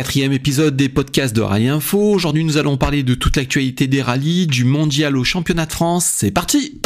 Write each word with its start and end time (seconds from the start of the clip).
quatrième 0.00 0.32
épisode 0.32 0.76
des 0.76 0.88
podcasts 0.88 1.36
de 1.36 1.42
Rallye 1.42 1.68
Info. 1.68 1.98
Aujourd'hui, 1.98 2.42
nous 2.42 2.56
allons 2.56 2.78
parler 2.78 3.02
de 3.02 3.12
toute 3.12 3.36
l'actualité 3.36 3.86
des 3.86 4.00
rallyes, 4.00 4.46
du 4.46 4.64
mondial 4.64 5.14
au 5.14 5.24
championnat 5.24 5.66
de 5.66 5.72
France. 5.72 6.10
C'est 6.16 6.30
parti! 6.30 6.80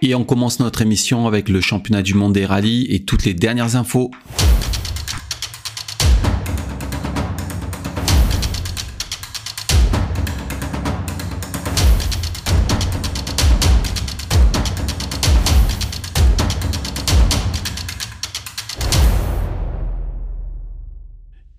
Et 0.00 0.14
on 0.14 0.24
commence 0.24 0.60
notre 0.60 0.80
émission 0.80 1.26
avec 1.26 1.50
le 1.50 1.60
championnat 1.60 2.00
du 2.00 2.14
monde 2.14 2.32
des 2.32 2.46
rallyes 2.46 2.86
et 2.88 3.00
toutes 3.00 3.26
les 3.26 3.34
dernières 3.34 3.76
infos. 3.76 4.10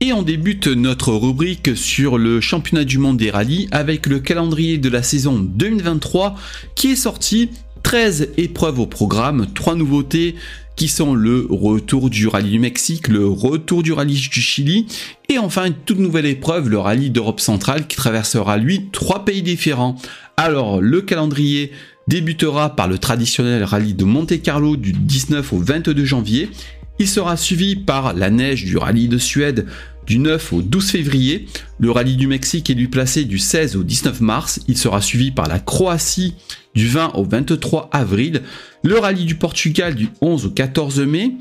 Et 0.07 0.13
on 0.13 0.23
débute 0.23 0.67
notre 0.67 1.11
rubrique 1.11 1.75
sur 1.75 2.17
le 2.17 2.39
championnat 2.39 2.85
du 2.85 2.97
monde 2.97 3.17
des 3.17 3.29
rallyes 3.29 3.67
avec 3.71 4.05
le 4.05 4.19
calendrier 4.19 4.77
de 4.77 4.87
la 4.87 5.03
saison 5.03 5.37
2023 5.37 6.37
qui 6.75 6.91
est 6.91 6.95
sorti 6.95 7.49
13 7.83 8.29
épreuves 8.37 8.79
au 8.79 8.85
programme, 8.85 9.47
3 9.53 9.75
nouveautés 9.75 10.35
qui 10.77 10.87
sont 10.87 11.13
le 11.13 11.45
retour 11.49 12.09
du 12.09 12.29
rallye 12.29 12.51
du 12.51 12.59
Mexique, 12.59 13.09
le 13.09 13.27
retour 13.27 13.83
du 13.83 13.91
rallye 13.91 14.13
du 14.13 14.39
Chili 14.39 14.87
et 15.27 15.39
enfin 15.39 15.65
une 15.65 15.73
toute 15.73 15.99
nouvelle 15.99 16.25
épreuve, 16.25 16.69
le 16.69 16.79
rallye 16.79 17.09
d'Europe 17.09 17.41
centrale 17.41 17.85
qui 17.85 17.97
traversera 17.97 18.55
lui 18.55 18.87
trois 18.93 19.25
pays 19.25 19.43
différents. 19.43 19.97
Alors 20.37 20.79
le 20.79 21.01
calendrier 21.01 21.73
débutera 22.07 22.77
par 22.77 22.87
le 22.87 22.97
traditionnel 22.97 23.65
rallye 23.65 23.93
de 23.93 24.05
Monte 24.05 24.41
Carlo 24.41 24.77
du 24.77 24.93
19 24.93 25.51
au 25.51 25.57
22 25.57 26.05
janvier. 26.05 26.49
Il 26.97 27.09
sera 27.09 27.35
suivi 27.35 27.75
par 27.75 28.13
la 28.13 28.29
neige 28.29 28.63
du 28.63 28.77
rallye 28.77 29.09
de 29.09 29.17
Suède 29.17 29.67
du 30.07 30.19
9 30.19 30.53
au 30.53 30.61
12 30.61 30.91
février. 30.91 31.47
Le 31.79 31.91
rallye 31.91 32.15
du 32.15 32.27
Mexique 32.27 32.69
est 32.69 32.73
lui 32.73 32.87
placé 32.87 33.25
du 33.25 33.37
16 33.37 33.75
au 33.75 33.83
19 33.83 34.21
mars. 34.21 34.61
Il 34.67 34.77
sera 34.77 35.01
suivi 35.01 35.31
par 35.31 35.47
la 35.47 35.59
Croatie 35.59 36.33
du 36.73 36.87
20 36.87 37.11
au 37.15 37.23
23 37.23 37.89
avril. 37.91 38.41
Le 38.83 38.97
rallye 38.97 39.25
du 39.25 39.35
Portugal 39.35 39.95
du 39.95 40.09
11 40.21 40.45
au 40.45 40.49
14 40.49 41.01
mai. 41.01 41.33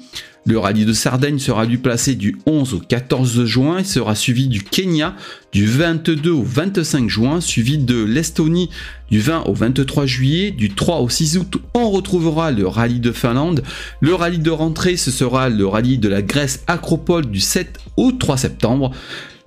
Le 0.49 0.61
rallye 0.61 0.85
de 0.85 0.93
Sardaigne 0.93 1.41
sera 1.41 1.65
lui 1.65 1.77
placé 1.77 2.15
du 2.15 2.37
11 2.47 2.75
au 2.75 2.79
14 2.79 3.47
juin 3.47 3.79
et 3.79 3.85
sera 3.85 4.15
suivi 4.15 4.47
du 4.47 4.63
Kenya 4.63 5.17
du 5.53 5.67
22 5.67 6.31
au 6.31 6.45
25 6.45 7.11
juin, 7.11 7.41
suivi 7.41 7.79
de 7.79 8.01
l'Estonie 8.05 8.71
du 9.11 9.19
20 9.19 9.43
au 9.47 9.55
23 9.55 10.07
juillet, 10.07 10.53
du 10.53 10.73
3 10.73 11.01
au 11.01 11.09
6 11.09 11.39
août, 11.39 11.57
on 11.75 11.91
retrouvera 11.91 12.53
le 12.53 12.69
rallye 12.69 13.01
de 13.01 13.11
Finlande. 13.11 13.65
Le 14.01 14.15
rallye 14.15 14.39
de 14.39 14.51
rentrée, 14.51 14.97
ce 14.97 15.11
sera 15.11 15.49
le 15.49 15.67
rallye 15.67 15.99
de 15.99 16.09
la 16.09 16.23
Grèce 16.23 16.63
Acropole 16.69 17.27
du 17.27 17.41
7 17.41 17.81
au 17.97 18.13
3 18.13 18.37
septembre. 18.37 18.93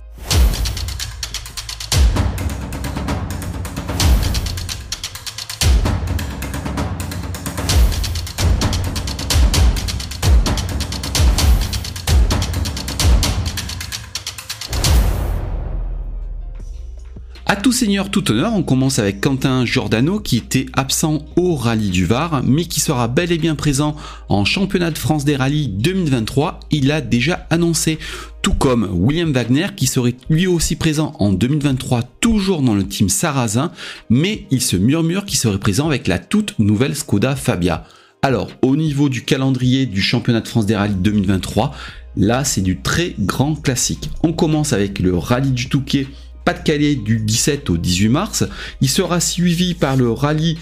À 17.50 17.56
tout 17.56 17.72
seigneur, 17.72 18.10
tout 18.10 18.30
honneur, 18.30 18.52
on 18.52 18.62
commence 18.62 18.98
avec 18.98 19.22
Quentin 19.22 19.64
Giordano 19.64 20.20
qui 20.20 20.36
était 20.36 20.66
absent 20.74 21.24
au 21.34 21.54
rallye 21.54 21.88
du 21.88 22.04
Var, 22.04 22.42
mais 22.44 22.66
qui 22.66 22.78
sera 22.78 23.08
bel 23.08 23.32
et 23.32 23.38
bien 23.38 23.54
présent 23.54 23.96
en 24.28 24.44
championnat 24.44 24.90
de 24.90 24.98
France 24.98 25.24
des 25.24 25.34
rallyes 25.34 25.68
2023. 25.68 26.60
Il 26.70 26.92
a 26.92 27.00
déjà 27.00 27.46
annoncé, 27.48 27.98
tout 28.42 28.52
comme 28.52 28.86
William 28.92 29.32
Wagner 29.32 29.68
qui 29.74 29.86
serait 29.86 30.14
lui 30.28 30.46
aussi 30.46 30.76
présent 30.76 31.14
en 31.20 31.32
2023, 31.32 32.02
toujours 32.20 32.60
dans 32.60 32.74
le 32.74 32.86
team 32.86 33.08
Sarrazin, 33.08 33.72
mais 34.10 34.44
il 34.50 34.60
se 34.60 34.76
murmure 34.76 35.24
qu'il 35.24 35.38
serait 35.38 35.58
présent 35.58 35.86
avec 35.86 36.06
la 36.06 36.18
toute 36.18 36.58
nouvelle 36.58 36.94
Skoda 36.94 37.34
Fabia. 37.34 37.86
Alors, 38.20 38.50
au 38.60 38.76
niveau 38.76 39.08
du 39.08 39.24
calendrier 39.24 39.86
du 39.86 40.02
championnat 40.02 40.42
de 40.42 40.48
France 40.48 40.66
des 40.66 40.76
rallyes 40.76 40.96
2023, 40.96 41.74
là 42.16 42.44
c'est 42.44 42.60
du 42.60 42.78
très 42.82 43.14
grand 43.18 43.54
classique. 43.54 44.10
On 44.22 44.34
commence 44.34 44.74
avec 44.74 44.98
le 44.98 45.16
rallye 45.16 45.52
du 45.52 45.70
Touquet 45.70 46.08
pas-de-Calais 46.48 46.94
du 46.94 47.18
17 47.18 47.68
au 47.68 47.76
18 47.76 48.08
mars. 48.08 48.44
Il 48.80 48.88
sera 48.88 49.20
suivi 49.20 49.74
par 49.74 49.96
le 49.96 50.10
rallye 50.10 50.56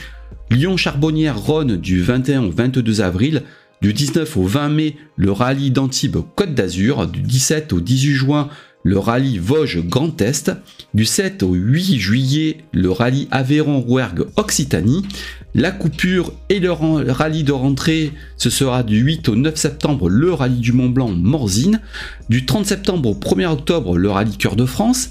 Lyon-Charbonnière-Rhône 0.51 1.77
du 1.77 2.03
21 2.03 2.43
au 2.43 2.51
22 2.51 3.03
avril. 3.03 3.45
Du 3.83 3.93
19 3.93 4.37
au 4.37 4.43
20 4.43 4.69
mai, 4.71 4.97
le 5.15 5.31
rallye 5.31 5.71
d'Antibes 5.71 6.17
Côte 6.35 6.55
d'Azur. 6.55 7.07
Du 7.07 7.23
17 7.23 7.73
au 7.73 7.81
18 7.81 8.15
juin, 8.15 8.49
le 8.83 8.99
rallye 8.99 9.39
Vosges 9.39 9.79
Grand 9.87 10.21
Est. 10.21 10.51
Du 10.93 11.05
7 11.05 11.45
au 11.45 11.55
8 11.55 12.01
juillet, 12.01 12.59
le 12.73 12.91
rallye 12.91 13.29
Aveyron-Rouergue 13.31 14.27
Occitanie. 14.35 15.05
La 15.55 15.71
coupure 15.71 16.33
et 16.49 16.59
le 16.59 16.73
rallye 16.73 17.45
de 17.45 17.53
rentrée, 17.53 18.13
ce 18.37 18.51
sera 18.51 18.83
du 18.83 18.99
8 18.99 19.29
au 19.29 19.37
9 19.37 19.55
septembre, 19.55 20.09
le 20.09 20.33
rallye 20.33 20.59
du 20.59 20.73
Mont 20.73 20.89
Blanc 20.89 21.11
Morzine. 21.11 21.81
Du 22.29 22.45
30 22.45 22.67
septembre 22.67 23.11
au 23.11 23.15
1er 23.15 23.47
octobre, 23.47 23.97
le 23.97 24.11
rallye 24.11 24.37
Cœur 24.37 24.57
de 24.57 24.67
France. 24.67 25.11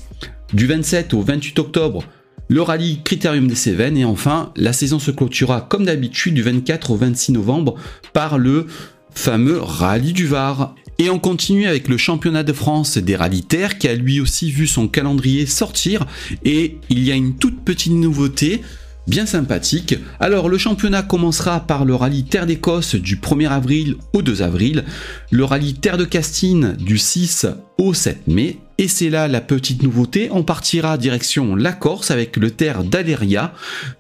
Du 0.53 0.67
27 0.67 1.13
au 1.13 1.21
28 1.21 1.59
octobre, 1.59 2.03
le 2.47 2.61
rallye 2.61 3.01
Critérium 3.03 3.47
des 3.47 3.55
Cévennes 3.55 3.97
et 3.97 4.05
enfin 4.05 4.51
la 4.55 4.73
saison 4.73 4.99
se 4.99 5.11
clôturera 5.11 5.61
comme 5.61 5.85
d'habitude 5.85 6.35
du 6.35 6.43
24 6.43 6.91
au 6.91 6.95
26 6.95 7.31
novembre 7.31 7.75
par 8.13 8.37
le 8.37 8.67
fameux 9.09 9.59
rallye 9.59 10.13
du 10.13 10.27
Var. 10.27 10.75
Et 10.99 11.09
on 11.09 11.19
continue 11.19 11.67
avec 11.67 11.89
le 11.89 11.97
championnat 11.97 12.43
de 12.43 12.53
France 12.53 12.97
des 12.97 13.15
rallyes 13.15 13.43
terre 13.43 13.77
qui 13.77 13.87
a 13.87 13.95
lui 13.95 14.21
aussi 14.21 14.51
vu 14.51 14.67
son 14.67 14.87
calendrier 14.87 15.45
sortir 15.45 16.05
et 16.45 16.77
il 16.89 17.03
y 17.03 17.11
a 17.11 17.15
une 17.15 17.35
toute 17.35 17.65
petite 17.65 17.93
nouveauté 17.93 18.61
bien 19.07 19.25
sympathique. 19.25 19.97
Alors 20.19 20.47
le 20.47 20.57
championnat 20.57 21.01
commencera 21.01 21.59
par 21.59 21.85
le 21.85 21.95
rallye 21.95 22.23
Terre 22.23 22.45
d'Écosse 22.45 22.95
du 22.95 23.17
1er 23.17 23.49
avril 23.49 23.97
au 24.13 24.21
2 24.21 24.41
avril, 24.41 24.83
le 25.31 25.43
rallye 25.43 25.73
Terre 25.73 25.97
de 25.97 26.05
Castine 26.05 26.75
du 26.79 26.97
6 26.97 27.47
au 27.77 27.93
7 27.93 28.27
mai, 28.27 28.57
et 28.77 28.87
c'est 28.87 29.09
là 29.09 29.27
la 29.27 29.41
petite 29.41 29.83
nouveauté, 29.83 30.29
on 30.31 30.43
partira 30.43 30.97
direction 30.97 31.55
la 31.55 31.71
Corse 31.71 32.11
avec 32.11 32.37
le 32.37 32.51
Terre 32.51 32.83
d'Aleria 32.83 33.53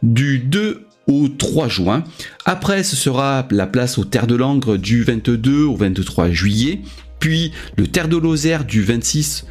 du 0.03 0.39
2 0.39 0.85
au 1.07 1.27
3 1.27 1.67
juin. 1.67 2.03
Après, 2.45 2.83
ce 2.83 2.95
sera 2.95 3.47
la 3.51 3.67
place 3.67 3.97
au 3.97 4.05
Terre 4.05 4.27
de 4.27 4.35
Langres 4.35 4.77
du 4.77 5.03
22 5.03 5.63
au 5.63 5.75
23 5.75 6.31
juillet, 6.31 6.81
puis 7.19 7.51
le 7.77 7.87
Terre 7.87 8.07
de 8.07 8.17
Lozère 8.17 8.65
du 8.65 8.83
26 8.83 9.45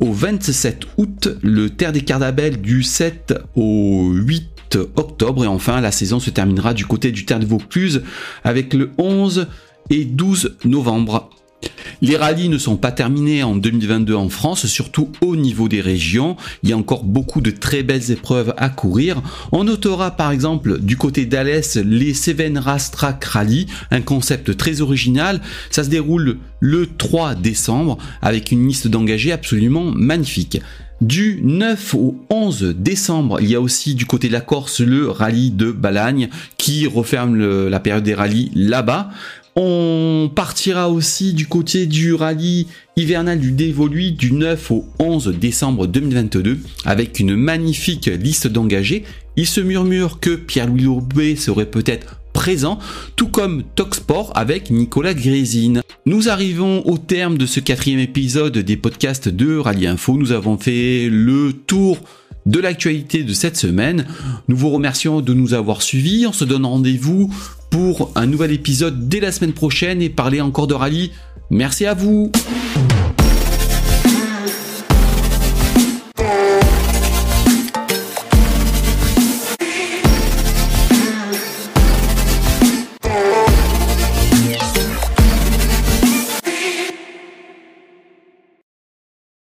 au 0.00 0.12
27 0.12 0.84
août, 0.96 1.28
le 1.42 1.68
Terre 1.68 1.92
des 1.92 2.00
Cardabelles 2.00 2.60
du 2.60 2.82
7 2.82 3.34
au 3.54 4.10
8 4.12 4.78
octobre 4.96 5.44
et 5.44 5.48
enfin 5.48 5.80
la 5.80 5.90
saison 5.90 6.20
se 6.20 6.30
terminera 6.30 6.74
du 6.74 6.86
côté 6.86 7.10
du 7.12 7.26
Terre 7.26 7.40
de 7.40 7.46
Vaucluse 7.46 8.02
avec 8.44 8.72
le 8.72 8.90
11 8.98 9.48
et 9.90 10.04
12 10.04 10.56
novembre. 10.64 11.30
Les 12.02 12.16
rallyes 12.16 12.48
ne 12.48 12.56
sont 12.56 12.76
pas 12.76 12.92
terminés 12.92 13.42
en 13.42 13.54
2022 13.54 14.14
en 14.14 14.30
France, 14.30 14.66
surtout 14.66 15.10
au 15.20 15.36
niveau 15.36 15.68
des 15.68 15.82
régions. 15.82 16.36
Il 16.62 16.70
y 16.70 16.72
a 16.72 16.76
encore 16.76 17.04
beaucoup 17.04 17.42
de 17.42 17.50
très 17.50 17.82
belles 17.82 18.10
épreuves 18.10 18.54
à 18.56 18.70
courir. 18.70 19.22
On 19.52 19.64
notera 19.64 20.12
par 20.12 20.30
exemple 20.30 20.80
du 20.80 20.96
côté 20.96 21.26
d'Alès 21.26 21.76
les 21.76 22.14
Seven 22.14 22.56
Race 22.56 22.90
Track 22.90 23.22
Rally, 23.24 23.66
un 23.90 24.00
concept 24.00 24.56
très 24.56 24.80
original. 24.80 25.42
Ça 25.70 25.84
se 25.84 25.90
déroule 25.90 26.38
le 26.60 26.86
3 26.86 27.34
décembre 27.34 27.98
avec 28.22 28.50
une 28.50 28.66
liste 28.66 28.88
d'engagés 28.88 29.32
absolument 29.32 29.84
magnifique. 29.84 30.60
Du 31.00 31.40
9 31.42 31.94
au 31.94 32.14
11 32.28 32.74
décembre, 32.76 33.40
il 33.40 33.48
y 33.48 33.54
a 33.54 33.60
aussi 33.60 33.94
du 33.94 34.04
côté 34.04 34.28
de 34.28 34.34
la 34.34 34.42
Corse 34.42 34.80
le 34.80 35.08
rallye 35.08 35.50
de 35.50 35.72
Balagne 35.72 36.28
qui 36.58 36.86
referme 36.86 37.68
la 37.68 37.80
période 37.80 38.04
des 38.04 38.14
rallyes 38.14 38.50
là-bas. 38.54 39.08
On 39.56 40.30
partira 40.34 40.88
aussi 40.88 41.32
du 41.32 41.46
côté 41.46 41.86
du 41.86 42.14
rallye 42.14 42.68
hivernal 42.96 43.40
du 43.40 43.50
Dévoluy 43.52 44.12
du 44.12 44.32
9 44.32 44.70
au 44.70 44.84
11 44.98 45.34
décembre 45.38 45.86
2022 45.86 46.58
avec 46.84 47.18
une 47.18 47.34
magnifique 47.34 48.06
liste 48.06 48.46
d'engagés. 48.46 49.04
Il 49.36 49.46
se 49.46 49.60
murmure 49.60 50.20
que 50.20 50.36
Pierre-Louis 50.36 50.82
Loubet 50.82 51.36
serait 51.36 51.66
peut-être 51.66 52.20
présent, 52.32 52.78
tout 53.16 53.28
comme 53.28 53.64
Talksport 53.74 54.32
avec 54.34 54.70
Nicolas 54.70 55.14
Grésine. 55.14 55.82
Nous 56.06 56.28
arrivons 56.28 56.86
au 56.86 56.96
terme 56.96 57.36
de 57.36 57.46
ce 57.46 57.60
quatrième 57.60 58.00
épisode 58.00 58.56
des 58.56 58.76
podcasts 58.76 59.28
de 59.28 59.56
Rallye 59.56 59.88
Info. 59.88 60.16
Nous 60.16 60.32
avons 60.32 60.56
fait 60.56 61.08
le 61.10 61.52
tour 61.52 61.98
de 62.46 62.58
l'actualité 62.58 63.24
de 63.24 63.32
cette 63.32 63.56
semaine. 63.56 64.06
Nous 64.48 64.56
vous 64.56 64.70
remercions 64.70 65.20
de 65.20 65.34
nous 65.34 65.54
avoir 65.54 65.82
suivis. 65.82 66.26
On 66.26 66.32
se 66.32 66.44
donne 66.44 66.64
rendez-vous 66.64 67.30
pour 67.70 68.12
un 68.16 68.26
nouvel 68.26 68.52
épisode 68.52 69.08
dès 69.08 69.20
la 69.20 69.32
semaine 69.32 69.52
prochaine 69.52 70.02
et 70.02 70.10
parler 70.10 70.40
encore 70.40 70.66
de 70.66 70.74
rallye. 70.74 71.12
Merci 71.50 71.86
à 71.86 71.94
vous 71.94 72.30